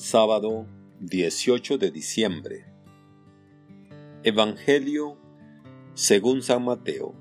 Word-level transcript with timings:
Sábado 0.00 0.64
18 1.00 1.76
de 1.76 1.90
diciembre. 1.90 2.66
Evangelio 4.22 5.18
según 5.94 6.40
San 6.40 6.64
Mateo. 6.64 7.16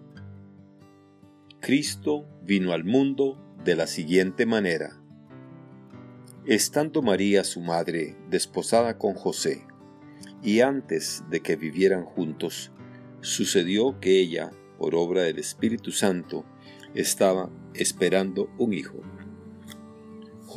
Cristo 1.59 2.27
vino 2.43 2.73
al 2.73 2.83
mundo 2.83 3.43
de 3.63 3.75
la 3.75 3.87
siguiente 3.87 4.45
manera. 4.45 5.01
Estando 6.45 7.01
María 7.01 7.43
su 7.43 7.61
madre 7.61 8.15
desposada 8.29 8.99
con 8.99 9.15
José, 9.15 9.65
y 10.43 10.59
antes 10.59 11.23
de 11.31 11.39
que 11.39 11.55
vivieran 11.55 12.05
juntos, 12.05 12.71
sucedió 13.21 13.99
que 13.99 14.19
ella, 14.19 14.51
por 14.77 14.93
obra 14.93 15.23
del 15.23 15.39
Espíritu 15.39 15.91
Santo, 15.91 16.45
estaba 16.93 17.49
esperando 17.73 18.51
un 18.59 18.73
hijo. 18.73 19.01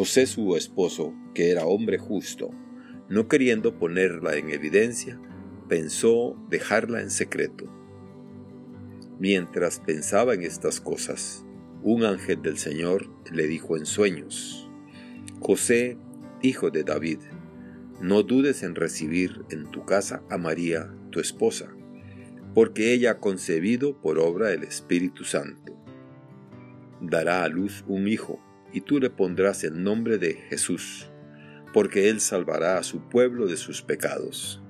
José 0.00 0.26
su 0.26 0.56
esposo, 0.56 1.12
que 1.34 1.50
era 1.50 1.66
hombre 1.66 1.98
justo, 1.98 2.52
no 3.10 3.28
queriendo 3.28 3.78
ponerla 3.78 4.36
en 4.36 4.48
evidencia, 4.48 5.20
pensó 5.68 6.42
dejarla 6.48 7.02
en 7.02 7.10
secreto. 7.10 7.70
Mientras 9.18 9.78
pensaba 9.78 10.32
en 10.32 10.42
estas 10.42 10.80
cosas, 10.80 11.44
un 11.82 12.04
ángel 12.04 12.40
del 12.40 12.56
Señor 12.56 13.10
le 13.30 13.46
dijo 13.46 13.76
en 13.76 13.84
sueños, 13.84 14.70
José, 15.38 15.98
hijo 16.40 16.70
de 16.70 16.82
David, 16.82 17.18
no 18.00 18.22
dudes 18.22 18.62
en 18.62 18.76
recibir 18.76 19.44
en 19.50 19.70
tu 19.70 19.84
casa 19.84 20.22
a 20.30 20.38
María, 20.38 20.90
tu 21.10 21.20
esposa, 21.20 21.76
porque 22.54 22.94
ella 22.94 23.10
ha 23.10 23.20
concebido 23.20 24.00
por 24.00 24.18
obra 24.18 24.48
del 24.48 24.62
Espíritu 24.62 25.24
Santo. 25.24 25.76
Dará 27.02 27.44
a 27.44 27.48
luz 27.48 27.84
un 27.86 28.08
hijo 28.08 28.40
y 28.72 28.82
tú 28.82 28.98
le 29.00 29.10
pondrás 29.10 29.64
el 29.64 29.82
nombre 29.82 30.18
de 30.18 30.34
Jesús, 30.34 31.10
porque 31.72 32.08
él 32.08 32.20
salvará 32.20 32.78
a 32.78 32.82
su 32.82 33.08
pueblo 33.08 33.46
de 33.46 33.56
sus 33.56 33.82
pecados. 33.82 34.62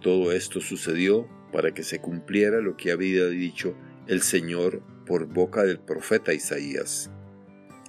Todo 0.00 0.32
esto 0.32 0.60
sucedió 0.60 1.28
para 1.52 1.72
que 1.72 1.82
se 1.82 2.00
cumpliera 2.00 2.60
lo 2.60 2.76
que 2.76 2.90
había 2.90 3.26
dicho 3.26 3.74
el 4.06 4.22
Señor 4.22 4.82
por 5.06 5.26
boca 5.26 5.62
del 5.62 5.78
profeta 5.78 6.34
Isaías. 6.34 7.10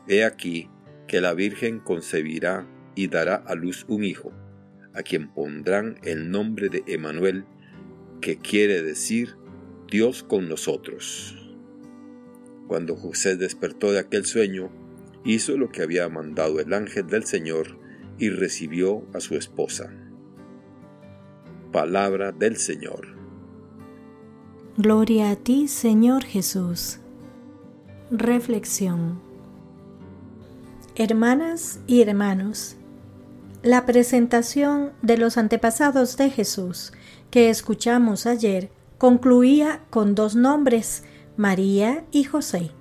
He 0.08 0.24
aquí 0.24 0.70
que 1.08 1.22
la 1.22 1.34
Virgen 1.34 1.80
concebirá 1.80 2.68
y 2.96 3.08
dará 3.08 3.36
a 3.36 3.56
luz 3.56 3.86
un 3.88 4.04
hijo, 4.04 4.32
a 4.94 5.04
quien 5.04 5.34
pondrán 5.34 6.00
el 6.04 6.32
nombre 6.32 6.70
de 6.70 6.84
Emanuel, 6.88 7.46
que 8.22 8.38
quiere 8.38 8.82
decir 8.82 9.36
Dios 9.90 10.24
con 10.24 10.48
nosotros. 10.48 11.45
Cuando 12.68 12.96
José 12.96 13.36
despertó 13.36 13.92
de 13.92 14.00
aquel 14.00 14.26
sueño, 14.26 14.70
hizo 15.24 15.58
lo 15.58 15.70
que 15.72 15.82
había 15.82 16.10
mandado 16.10 16.60
el 16.60 16.74
ángel 16.74 17.08
del 17.08 17.26
Señor 17.26 17.78
y 18.18 18.30
recibió 18.30 19.04
a 19.14 19.20
su 19.20 19.36
esposa. 19.36 19.92
Palabra 21.72 22.32
del 22.32 22.58
Señor. 22.58 23.08
Gloria 24.78 25.32
a 25.32 25.36
ti, 25.36 25.68
Señor 25.68 26.24
Jesús. 26.24 27.00
Reflexión. 28.12 29.22
Hermanas 30.96 31.80
y 31.88 32.02
hermanos, 32.02 32.78
la 33.64 33.86
presentación 33.86 34.92
de 35.02 35.18
los 35.18 35.38
antepasados 35.38 36.18
de 36.18 36.30
Jesús 36.30 36.94
que 37.32 37.50
escuchamos 37.50 38.26
ayer 38.26 38.70
concluía 38.98 39.82
con 39.90 40.16
dos 40.16 40.36
nombres 40.36 41.04
María 41.38 42.06
y 42.14 42.24
José. 42.24 42.72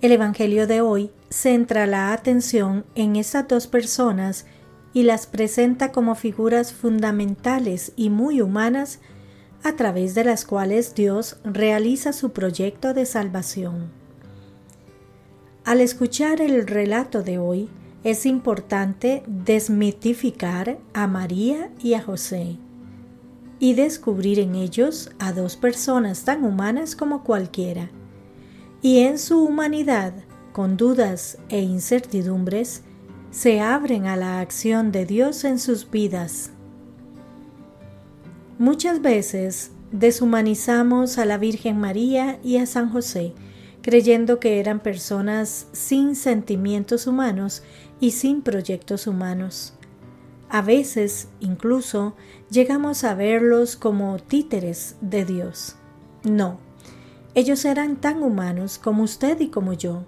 El 0.00 0.12
Evangelio 0.12 0.68
de 0.68 0.82
hoy 0.82 1.10
centra 1.30 1.86
la 1.86 2.12
atención 2.12 2.84
en 2.94 3.16
esas 3.16 3.48
dos 3.48 3.66
personas 3.66 4.46
y 4.92 5.02
las 5.02 5.26
presenta 5.26 5.90
como 5.90 6.14
figuras 6.14 6.72
fundamentales 6.72 7.92
y 7.96 8.08
muy 8.08 8.40
humanas 8.40 9.00
a 9.64 9.72
través 9.72 10.14
de 10.14 10.22
las 10.22 10.44
cuales 10.44 10.94
Dios 10.94 11.38
realiza 11.42 12.12
su 12.12 12.30
proyecto 12.30 12.94
de 12.94 13.04
salvación. 13.04 13.90
Al 15.64 15.80
escuchar 15.80 16.40
el 16.40 16.68
relato 16.68 17.24
de 17.24 17.38
hoy, 17.38 17.68
es 18.04 18.26
importante 18.26 19.24
desmitificar 19.26 20.78
a 20.94 21.08
María 21.08 21.72
y 21.80 21.94
a 21.94 22.02
José 22.02 22.58
y 23.58 23.74
descubrir 23.74 24.38
en 24.38 24.54
ellos 24.54 25.10
a 25.18 25.32
dos 25.32 25.56
personas 25.56 26.24
tan 26.24 26.44
humanas 26.44 26.96
como 26.96 27.24
cualquiera. 27.24 27.90
Y 28.82 29.00
en 29.00 29.18
su 29.18 29.42
humanidad, 29.42 30.12
con 30.52 30.76
dudas 30.76 31.38
e 31.48 31.60
incertidumbres, 31.60 32.82
se 33.30 33.60
abren 33.60 34.06
a 34.06 34.16
la 34.16 34.40
acción 34.40 34.92
de 34.92 35.06
Dios 35.06 35.44
en 35.44 35.58
sus 35.58 35.90
vidas. 35.90 36.50
Muchas 38.58 39.02
veces 39.02 39.72
deshumanizamos 39.92 41.18
a 41.18 41.26
la 41.26 41.36
Virgen 41.36 41.78
María 41.78 42.38
y 42.42 42.56
a 42.56 42.66
San 42.66 42.90
José, 42.90 43.34
creyendo 43.82 44.40
que 44.40 44.58
eran 44.60 44.80
personas 44.80 45.68
sin 45.72 46.16
sentimientos 46.16 47.06
humanos 47.06 47.62
y 48.00 48.12
sin 48.12 48.42
proyectos 48.42 49.06
humanos. 49.06 49.75
A 50.48 50.62
veces, 50.62 51.28
incluso, 51.40 52.14
llegamos 52.50 53.02
a 53.02 53.14
verlos 53.14 53.76
como 53.76 54.18
títeres 54.18 54.96
de 55.00 55.24
Dios. 55.24 55.76
No, 56.22 56.58
ellos 57.34 57.64
eran 57.64 57.96
tan 57.96 58.22
humanos 58.22 58.78
como 58.78 59.02
usted 59.02 59.40
y 59.40 59.48
como 59.48 59.72
yo, 59.72 60.04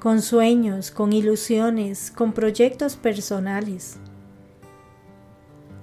con 0.00 0.20
sueños, 0.20 0.90
con 0.90 1.12
ilusiones, 1.12 2.10
con 2.10 2.32
proyectos 2.34 2.96
personales. 2.96 3.96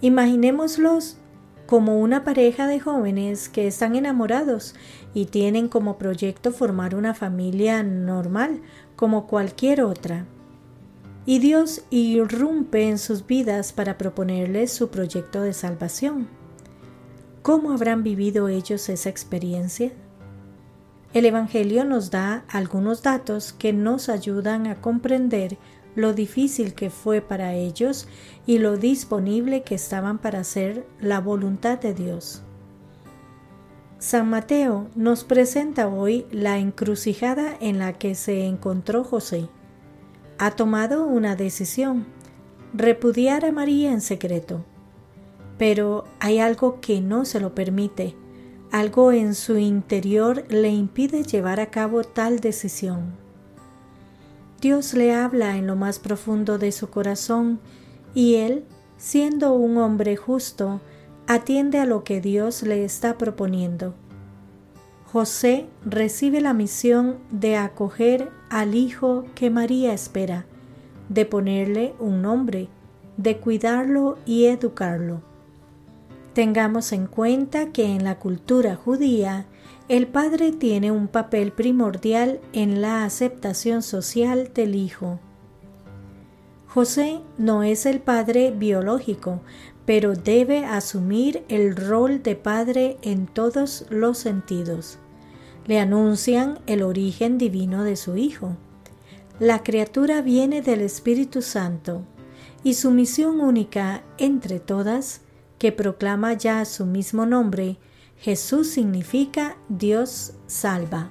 Imaginémoslos 0.01 1.17
como 1.65 1.99
una 1.99 2.23
pareja 2.23 2.67
de 2.67 2.79
jóvenes 2.79 3.49
que 3.49 3.65
están 3.65 3.95
enamorados 3.95 4.75
y 5.13 5.25
tienen 5.25 5.69
como 5.69 5.97
proyecto 5.97 6.51
formar 6.51 6.95
una 6.95 7.13
familia 7.13 7.81
normal 7.81 8.61
como 8.95 9.25
cualquier 9.25 9.81
otra 9.81 10.25
y 11.25 11.39
Dios 11.39 11.83
irrumpe 11.89 12.89
en 12.89 12.97
sus 12.97 13.27
vidas 13.27 13.73
para 13.73 13.97
proponerles 13.97 14.71
su 14.71 14.89
proyecto 14.89 15.41
de 15.41 15.53
salvación. 15.53 16.27
¿Cómo 17.41 17.71
habrán 17.71 18.03
vivido 18.03 18.47
ellos 18.47 18.89
esa 18.89 19.09
experiencia? 19.09 19.91
El 21.13 21.25
Evangelio 21.25 21.83
nos 21.85 22.09
da 22.09 22.45
algunos 22.47 23.03
datos 23.03 23.53
que 23.53 23.73
nos 23.73 24.09
ayudan 24.09 24.65
a 24.67 24.79
comprender 24.79 25.57
lo 25.93 26.13
difícil 26.13 26.73
que 26.73 26.89
fue 26.89 27.21
para 27.21 27.53
ellos 27.53 28.07
y 28.45 28.59
lo 28.59 28.77
disponible 28.77 29.63
que 29.63 29.75
estaban 29.75 30.19
para 30.19 30.39
hacer 30.39 30.87
la 31.01 31.19
voluntad 31.19 31.79
de 31.79 31.93
Dios. 31.93 32.43
San 33.99 34.29
Mateo 34.29 34.87
nos 34.95 35.23
presenta 35.23 35.87
hoy 35.87 36.25
la 36.31 36.57
encrucijada 36.57 37.57
en 37.59 37.77
la 37.77 37.93
que 37.93 38.15
se 38.15 38.45
encontró 38.45 39.03
José 39.03 39.49
ha 40.41 40.49
tomado 40.49 41.05
una 41.05 41.35
decisión, 41.35 42.07
repudiar 42.73 43.45
a 43.45 43.51
María 43.51 43.91
en 43.91 44.01
secreto. 44.01 44.65
Pero 45.59 46.05
hay 46.19 46.39
algo 46.39 46.81
que 46.81 46.99
no 46.99 47.25
se 47.25 47.39
lo 47.39 47.53
permite, 47.53 48.15
algo 48.71 49.11
en 49.11 49.35
su 49.35 49.59
interior 49.59 50.43
le 50.49 50.69
impide 50.69 51.21
llevar 51.21 51.59
a 51.59 51.67
cabo 51.67 52.03
tal 52.03 52.39
decisión. 52.39 53.13
Dios 54.59 54.95
le 54.95 55.13
habla 55.13 55.57
en 55.57 55.67
lo 55.67 55.75
más 55.75 55.99
profundo 55.99 56.57
de 56.57 56.71
su 56.71 56.89
corazón 56.89 57.59
y 58.15 58.37
él, 58.37 58.65
siendo 58.97 59.53
un 59.53 59.77
hombre 59.77 60.15
justo, 60.15 60.81
atiende 61.27 61.77
a 61.77 61.85
lo 61.85 62.03
que 62.03 62.19
Dios 62.19 62.63
le 62.63 62.83
está 62.83 63.19
proponiendo. 63.19 63.93
José 65.11 65.65
recibe 65.83 66.39
la 66.39 66.53
misión 66.53 67.17
de 67.31 67.57
acoger 67.57 68.29
al 68.49 68.75
hijo 68.75 69.25
que 69.35 69.49
María 69.49 69.91
espera, 69.91 70.45
de 71.09 71.25
ponerle 71.25 71.93
un 71.99 72.21
nombre, 72.21 72.69
de 73.17 73.35
cuidarlo 73.35 74.17
y 74.25 74.45
educarlo. 74.45 75.21
Tengamos 76.33 76.93
en 76.93 77.07
cuenta 77.07 77.73
que 77.73 77.93
en 77.93 78.05
la 78.05 78.19
cultura 78.19 78.77
judía 78.77 79.47
el 79.89 80.07
padre 80.07 80.53
tiene 80.53 80.91
un 80.93 81.09
papel 81.09 81.51
primordial 81.51 82.39
en 82.53 82.81
la 82.81 83.03
aceptación 83.03 83.83
social 83.83 84.51
del 84.53 84.75
hijo. 84.75 85.19
José 86.67 87.19
no 87.37 87.63
es 87.63 87.85
el 87.85 87.99
padre 87.99 88.51
biológico, 88.51 89.41
pero 89.85 90.13
debe 90.13 90.63
asumir 90.63 91.43
el 91.49 91.75
rol 91.75 92.23
de 92.23 92.37
padre 92.37 92.95
en 93.01 93.27
todos 93.27 93.85
los 93.89 94.17
sentidos 94.17 95.00
le 95.71 95.79
anuncian 95.79 96.59
el 96.67 96.83
origen 96.83 97.37
divino 97.37 97.85
de 97.85 97.95
su 97.95 98.17
Hijo. 98.17 98.57
La 99.39 99.63
criatura 99.63 100.21
viene 100.21 100.61
del 100.61 100.81
Espíritu 100.81 101.41
Santo 101.41 102.01
y 102.61 102.73
su 102.73 102.91
misión 102.91 103.39
única 103.39 104.03
entre 104.17 104.59
todas, 104.59 105.21
que 105.59 105.71
proclama 105.71 106.33
ya 106.33 106.65
su 106.65 106.85
mismo 106.85 107.25
nombre, 107.25 107.77
Jesús 108.17 108.69
significa 108.69 109.55
Dios 109.69 110.33
salva. 110.45 111.09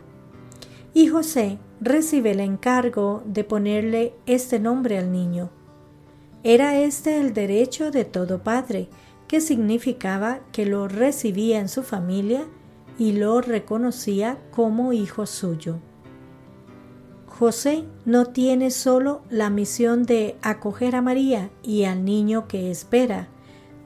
Y 0.93 1.07
José 1.07 1.59
recibe 1.81 2.33
el 2.33 2.41
encargo 2.41 3.23
de 3.25 3.45
ponerle 3.45 4.13
este 4.27 4.61
nombre 4.61 4.99
al 4.99 5.11
niño. 5.11 5.49
Era 6.43 6.79
este 6.79 7.19
el 7.19 7.33
derecho 7.33 7.91
de 7.91 8.05
todo 8.05 8.43
padre, 8.43 8.91
que 9.27 9.41
significaba 9.41 10.41
que 10.53 10.67
lo 10.67 10.87
recibía 10.87 11.61
en 11.61 11.71
su 11.71 11.83
familia 11.83 12.45
y 13.01 13.13
lo 13.13 13.41
reconocía 13.41 14.37
como 14.51 14.93
hijo 14.93 15.25
suyo. 15.25 15.79
José 17.27 17.85
no 18.05 18.27
tiene 18.27 18.71
solo 18.71 19.23
la 19.31 19.49
misión 19.49 20.03
de 20.03 20.37
acoger 20.43 20.95
a 20.95 21.01
María 21.01 21.49
y 21.63 21.85
al 21.85 22.05
niño 22.05 22.47
que 22.47 22.71
espera, 22.71 23.29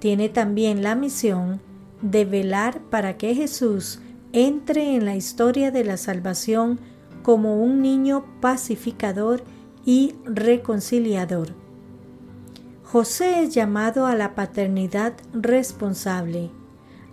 tiene 0.01 0.29
también 0.29 0.83
la 0.83 0.97
misión 0.97 1.61
de 2.03 2.25
velar 2.25 2.81
para 2.91 3.17
que 3.17 3.37
Jesús 3.37 4.01
entre 4.33 4.97
en 4.97 5.05
la 5.05 5.15
historia 5.15 5.71
de 5.71 5.85
la 5.85 5.97
salvación 5.97 6.81
como 7.23 7.63
un 7.63 7.83
niño 7.83 8.25
pacificador 8.41 9.45
y 9.87 10.17
reconciliador. 10.25 11.55
José 12.83 13.45
es 13.45 13.55
llamado 13.55 14.07
a 14.07 14.17
la 14.17 14.35
paternidad 14.35 15.13
responsable, 15.33 16.51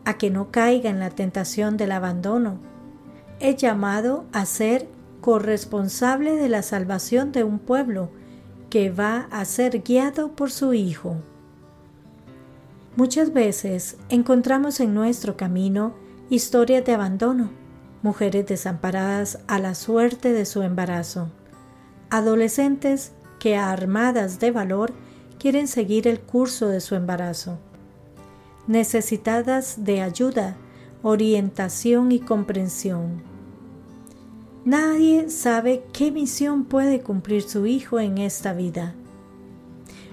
a 0.05 0.17
que 0.17 0.29
no 0.29 0.51
caiga 0.51 0.89
en 0.89 0.99
la 0.99 1.09
tentación 1.09 1.77
del 1.77 1.91
abandono. 1.91 2.57
Es 3.39 3.57
llamado 3.57 4.25
a 4.33 4.45
ser 4.45 4.87
corresponsable 5.21 6.35
de 6.35 6.49
la 6.49 6.63
salvación 6.63 7.31
de 7.31 7.43
un 7.43 7.59
pueblo 7.59 8.09
que 8.69 8.89
va 8.89 9.27
a 9.31 9.45
ser 9.45 9.81
guiado 9.83 10.31
por 10.31 10.51
su 10.51 10.73
Hijo. 10.73 11.17
Muchas 12.95 13.31
veces 13.33 13.97
encontramos 14.09 14.79
en 14.79 14.93
nuestro 14.93 15.37
camino 15.37 15.93
historias 16.29 16.83
de 16.85 16.93
abandono, 16.93 17.51
mujeres 18.01 18.45
desamparadas 18.47 19.39
a 19.47 19.59
la 19.59 19.75
suerte 19.75 20.33
de 20.33 20.45
su 20.45 20.61
embarazo, 20.61 21.29
adolescentes 22.09 23.11
que 23.39 23.55
armadas 23.55 24.39
de 24.39 24.51
valor 24.51 24.93
quieren 25.39 25.67
seguir 25.67 26.07
el 26.07 26.19
curso 26.19 26.67
de 26.67 26.81
su 26.81 26.95
embarazo, 26.95 27.57
necesitadas 28.67 29.83
de 29.83 30.01
ayuda, 30.01 30.55
orientación 31.03 32.11
y 32.11 32.19
comprensión 32.19 33.31
Nadie 34.63 35.31
sabe 35.31 35.83
qué 35.91 36.11
misión 36.11 36.65
puede 36.65 37.01
cumplir 37.01 37.41
su 37.41 37.65
hijo 37.65 37.99
en 37.99 38.19
esta 38.19 38.53
vida. 38.53 38.93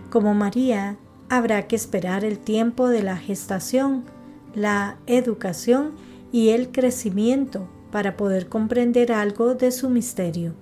Como 0.08 0.32
María, 0.32 0.96
habrá 1.28 1.66
que 1.66 1.76
esperar 1.76 2.24
el 2.24 2.38
tiempo 2.38 2.88
de 2.88 3.02
la 3.02 3.18
gestación, 3.18 4.04
la 4.54 4.96
educación 5.06 5.92
y 6.32 6.48
el 6.48 6.72
crecimiento 6.72 7.68
para 7.92 8.16
poder 8.16 8.48
comprender 8.48 9.12
algo 9.12 9.54
de 9.54 9.70
su 9.70 9.90
misterio. 9.90 10.54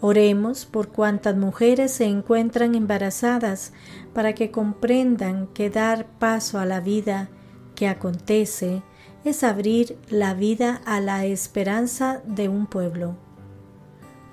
Oremos 0.00 0.64
por 0.64 0.88
cuantas 0.88 1.36
mujeres 1.36 1.90
se 1.90 2.04
encuentran 2.04 2.76
embarazadas 2.76 3.72
para 4.14 4.32
que 4.32 4.52
comprendan 4.52 5.48
que 5.48 5.70
dar 5.70 6.06
paso 6.18 6.60
a 6.60 6.66
la 6.66 6.80
vida 6.80 7.28
que 7.74 7.88
acontece 7.88 8.82
es 9.24 9.42
abrir 9.42 9.98
la 10.08 10.34
vida 10.34 10.80
a 10.84 11.00
la 11.00 11.24
esperanza 11.24 12.22
de 12.26 12.48
un 12.48 12.66
pueblo. 12.66 13.16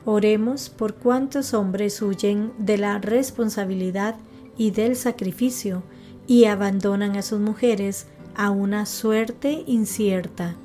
Oremos 0.06 0.70
por 0.70 0.96
cuantos 0.96 1.56
hombres 1.56 2.00
huyen 2.00 2.54
de 2.60 2.78
la 2.78 3.00
responsabilidad 3.00 4.16
y 4.56 4.70
del 4.70 4.96
sacrificio 4.96 5.82
y 6.28 6.46
abandonan 6.46 7.16
a 7.16 7.24
sus 7.24 7.40
mujeres 7.40 8.06
a 8.36 8.52
una 8.52 8.86
suerte 8.86 9.64
incierta. 9.66 10.56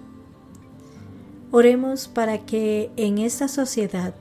Oremos 1.50 2.06
para 2.06 2.38
que 2.44 2.90
en 2.96 3.18
esta 3.18 3.48
sociedad 3.48 4.14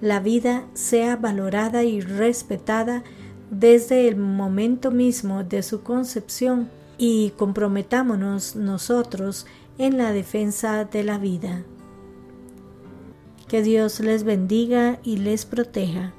la 0.00 0.20
vida 0.20 0.66
sea 0.74 1.16
valorada 1.16 1.84
y 1.84 2.00
respetada 2.00 3.02
desde 3.50 4.08
el 4.08 4.16
momento 4.16 4.90
mismo 4.90 5.44
de 5.44 5.62
su 5.62 5.82
concepción 5.82 6.68
y 6.98 7.30
comprometámonos 7.36 8.56
nosotros 8.56 9.46
en 9.78 9.98
la 9.98 10.12
defensa 10.12 10.84
de 10.84 11.04
la 11.04 11.18
vida. 11.18 11.62
Que 13.48 13.62
Dios 13.62 14.00
les 14.00 14.24
bendiga 14.24 14.98
y 15.04 15.18
les 15.18 15.44
proteja. 15.44 16.12